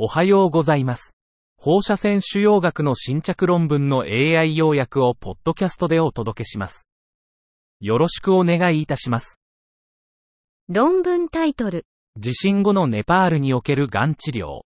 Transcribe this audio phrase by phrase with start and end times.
[0.00, 1.16] おはようございます。
[1.56, 6.86] 放射線腫瘍学の新着論文の AI 要約をポッドキャストでお届けします。
[7.80, 9.40] よろしくお願いいたします。
[10.68, 11.84] 論文タイトル。
[12.16, 14.60] 地震後のネパールにおけるがん治療。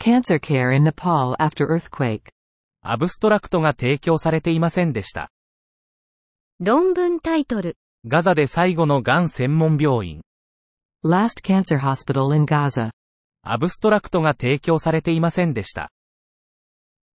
[0.00, 2.20] Cancer care in Nepal after earthquake.
[2.80, 5.32] アブストラクトが提供されていませんでした。
[6.60, 7.76] 論文タイトル。
[8.06, 10.20] ガザで最後のがん専門病院。
[11.04, 12.90] Last cancer hospital in Gaza.
[13.46, 15.90] アブストラクトが提供されていませんでした。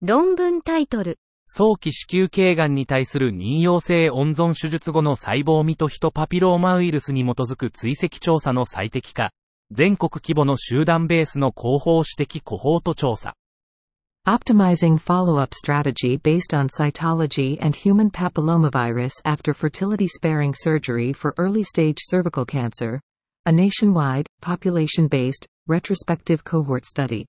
[0.02, 1.20] 論文タイトル。
[1.45, 9.30] 早期子宮頸がんに対する妊用性温存手術後の細胞ミトヒトパピローマウイルスに基づく追跡調査の最適化。
[9.71, 13.35] 全国規模の集団ベースの広報指摘コホート調査。
[14.27, 21.97] Optimizing follow-up strategy based on cytology and human papillomavirus after fertility sparing surgery for early stage
[21.99, 22.99] cervical cancer.
[23.48, 27.26] A nationwide, population-based, retrospective cohort study.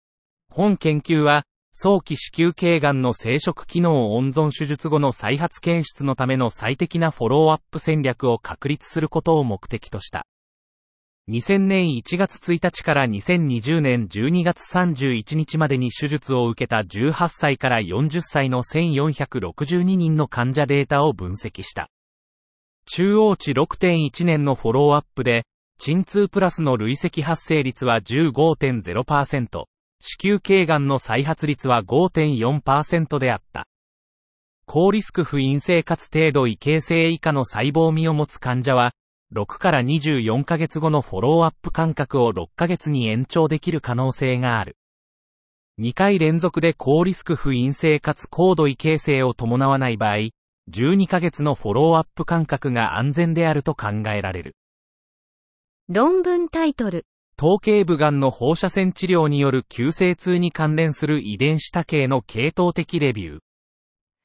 [0.49, 10.27] 本研究は、早期子宮頸がんの生殖機能温存手術後の再発検出のための最適なフォローアップ戦略を確立することを目的とした。
[11.29, 21.91] 2000年1月1日から2020年12月31日までに手術を受けた18歳から40歳の1462人の患者データを分析した。
[22.87, 25.45] 中央値6.1年のフォローアップで、
[25.79, 29.69] 鎮痛プラスの累積発生率は15.0%、子
[30.23, 33.67] 宮頸がんの再発率は5.4%であった。
[34.67, 38.93] 高リスク不陰性かつ程度異形成以下の細胞身を持つ患者は、
[39.35, 44.77] 6から24ヶ月後のフォローアップ間隔を6ヶ月に延長できる可能性がある。
[45.81, 50.31] 2回連続で高リスク不陰性かつ高度異形成を伴わない場合、
[50.71, 54.57] 12ヶ月のフォローアップ間隔が安全であると考えられる。
[55.89, 57.07] 論文タイトル。
[57.37, 63.39] 頭頸部がんの放射線治療による急性痛に関連する遺伝子多形の系統的レビュー。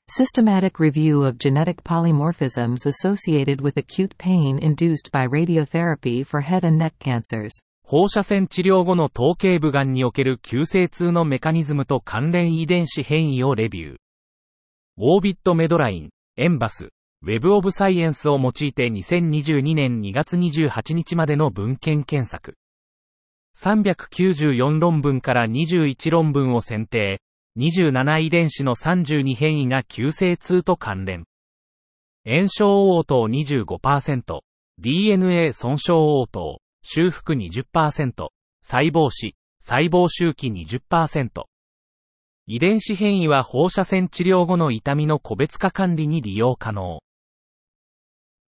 [0.10, 6.84] Systematic review of genetic polymorphisms associated with acute pain induced by radiotherapy for head and
[6.84, 7.52] neck cancers.
[7.84, 13.96] 放射線治療後の頭頸部がんにおける急性痛のメカニズムと関連遺伝子変異をレビュー。
[14.98, 16.90] オービットメドライン、エンバス、
[17.24, 22.58] ウェブオブサイエンスを用いて2022年2月28日までの文献検索。
[23.56, 27.22] 394論文から21論文を選定。
[27.60, 31.26] 27遺伝子の32変異が急性痛と関連。
[32.26, 34.40] 炎症応答25%、
[34.80, 38.30] DNA 損傷応答、修復20%、
[38.64, 41.44] 細胞死、細胞周期20%。
[42.48, 47.02] 遺伝子変異は放射線治療後の痛みの個別化管理に利用可能。